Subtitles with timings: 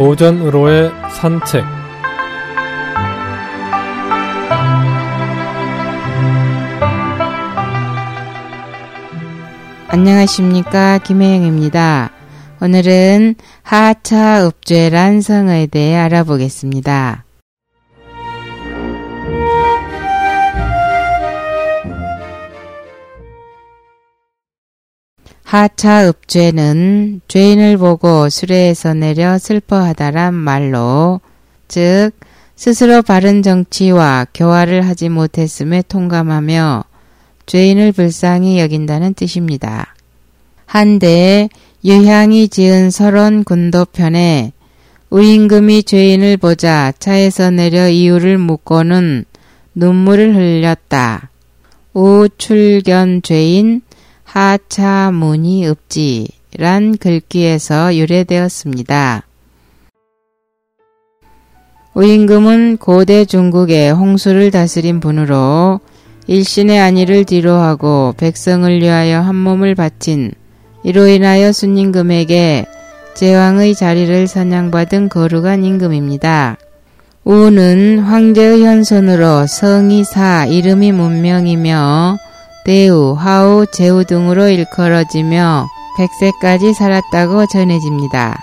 [0.00, 1.62] 오전으로의 산책
[9.88, 12.12] 안녕하십니까 김혜영입니다.
[12.62, 17.24] 오늘은 하차 읍죄란 성어에 대해 알아보겠습니다.
[25.50, 31.20] 하차읍죄는 죄인을 보고 수레에서 내려 슬퍼하다란 말로
[31.66, 32.12] 즉
[32.54, 36.84] 스스로 바른 정치와 교화를 하지 못했음에 통감하며
[37.46, 39.96] 죄인을 불쌍히 여긴다는 뜻입니다.
[40.66, 41.48] 한데
[41.84, 44.52] 유향이 지은 설원 군도편에
[45.10, 49.24] 우임금이 죄인을 보자 차에서 내려 이유를 묻고는
[49.74, 51.30] 눈물을 흘렸다.
[51.92, 53.82] 우출견 죄인
[54.32, 59.24] 하차문이 읍지란 글귀에서 유래되었습니다.
[61.94, 65.80] 우임금은 고대 중국의 홍수를 다스린 분으로
[66.28, 70.30] 일신의 안위를 뒤로하고 백성을 위하여 한 몸을 바친
[70.84, 72.66] 이로 인하여 순임금에게
[73.14, 76.56] 제왕의 자리를 선양받은 거룩한 임금입니다.
[77.24, 82.29] 우는 황제의 현손으로 성이 사 이름이 문명이며
[82.64, 85.66] 대우, 하우, 제우 등으로 일컬어지며
[85.98, 88.38] 100세까지 살았다고 전해집니다.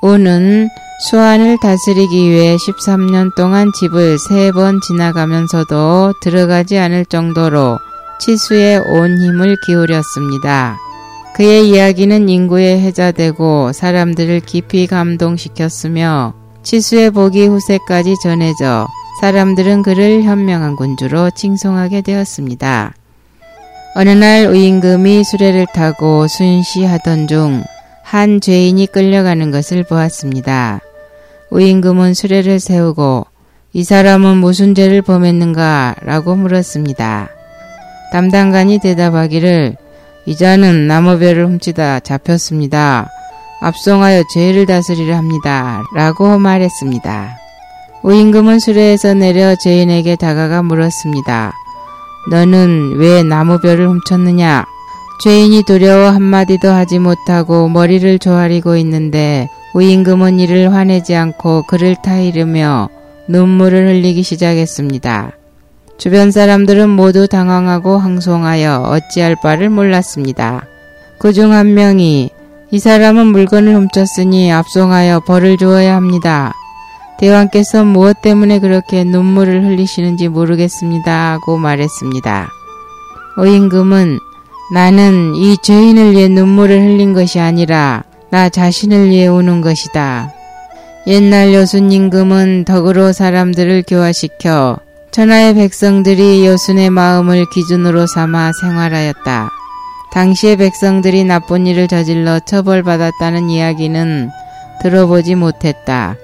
[0.00, 0.68] 우는
[1.00, 7.78] 수안을 다스리기 위해 13년 동안 집을 세번 지나가면서도 들어가지 않을 정도로
[8.20, 10.76] 치수에 온 힘을 기울였습니다.
[11.36, 18.88] 그의 이야기는 인구에 회자되고 사람들을 깊이 감동시켰으며 치수의 복이 후세까지 전해져
[19.20, 22.92] 사람들은 그를 현명한 군주로 칭송하게 되었습니다.
[23.94, 27.64] 어느 날 의임금이 수레를 타고 순시하던 중
[28.10, 30.80] 한 죄인이 끌려가는 것을 보았습니다.
[31.50, 33.26] 의임금은 수레를 세우고
[33.74, 37.28] 이 사람은 무슨 죄를 범했는가 라고 물었습니다.
[38.10, 39.76] 담당관이 대답하기를
[40.24, 43.10] 이 자는 나무별을 훔치다 잡혔습니다.
[43.60, 45.82] 압송하여 죄를 다스리려 합니다.
[45.94, 47.36] 라고 말했습니다.
[48.04, 51.52] 의임금은 수레에서 내려 죄인에게 다가가 물었습니다.
[52.30, 54.64] 너는 왜 나무별을 훔쳤느냐?
[55.24, 62.88] 죄인이 두려워 한마디도 하지 못하고 머리를 조아리고 있는데 우임금은 이를 화내지 않고 그를 타이르며
[63.28, 65.32] 눈물을 흘리기 시작했습니다.
[65.98, 70.62] 주변 사람들은 모두 당황하고 항송하여 어찌할 바를 몰랐습니다.
[71.18, 72.30] 그 중 한 명이
[72.70, 76.52] 이 사람은 물건을 훔쳤으니 압송하여 벌을 주어야 합니다.
[77.18, 81.32] 대왕께서 무엇 때문에 그렇게 눈물을 흘리시는지 모르겠습니다.
[81.32, 82.48] 하고 말했습니다.
[83.36, 84.18] 오임금은
[84.72, 90.32] 나는 이 죄인을 위해 눈물을 흘린 것이 아니라 나 자신을 위해 우는 것이다.
[91.06, 94.78] 옛날 여순임금은 덕으로 사람들을 교화시켜
[95.10, 99.50] 천하의 백성들이 여순의 마음을 기준으로 삼아 생활하였다.
[100.12, 104.30] 당시의 백성들이 나쁜 일을 저질러 처벌받았다는 이야기는
[104.82, 106.16] 들어보지 못했다.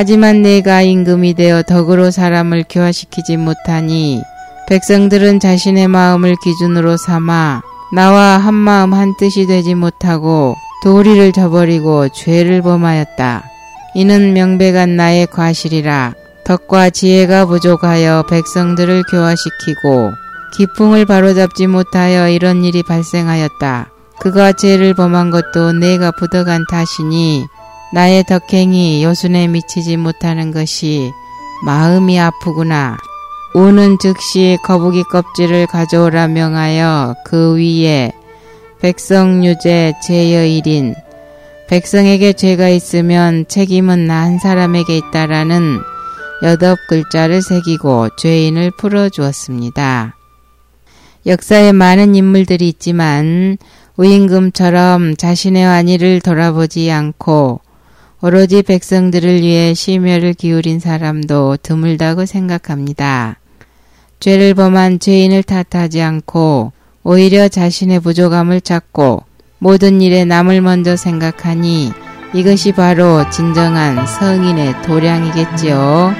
[0.00, 4.22] 하지만 내가 임금이 되어 덕으로 사람을 교화시키지 못하니
[4.68, 10.54] 백성들은 자신의 마음을 기준으로 삼아 나와 한 마음 한 뜻이 되지 못하고
[10.84, 13.42] 도리를 저버리고 죄를 범하였다.
[13.96, 20.12] 이는 명백한 나의 과실이라 덕과 지혜가 부족하여 백성들을 교화시키고
[20.56, 23.90] 기풍을 바로잡지 못하여 이런 일이 발생하였다.
[24.20, 27.46] 그가 죄를 범한 것도 내가 부덕한 탓이니
[27.92, 31.10] 나의 덕행이 요순에 미치지 못하는 것이
[31.64, 32.98] 마음이 아프구나.
[33.54, 38.12] 우는 즉시 거북이 껍질을 가져오라 명하여 그 위에
[38.80, 40.94] 백성 유죄 제여일인
[41.68, 45.80] 백성에게 죄가 있으면 책임은 나 한 사람에게 있다라는
[46.42, 50.14] 여덟 글자를 새기고 죄인을 풀어주었습니다.
[51.26, 53.58] 역사에 많은 인물들이 있지만
[53.96, 57.60] 우임금처럼 자신의 완의를 돌아보지 않고
[58.20, 63.38] 오로지 백성들을 위해 심혈을 기울인 사람도 드물다고 생각합니다.
[64.18, 66.72] 죄를 범한 죄인을 탓하지 않고
[67.04, 69.22] 오히려 자신의 부족함을 찾고
[69.60, 71.92] 모든 일에 남을 먼저 생각하니
[72.34, 76.12] 이것이 바로 진정한 성인의 도량이겠지요.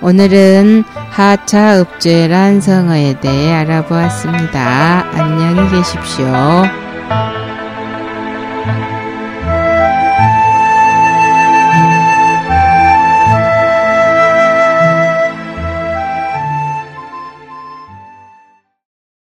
[0.00, 0.84] 오늘은
[1.16, 5.08] 하차읍죄란 성어에 대해 알아보았습니다.
[5.12, 6.26] 안녕히 계십시오.